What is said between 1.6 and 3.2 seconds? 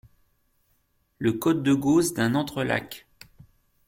de Gauss d'un entrelacs.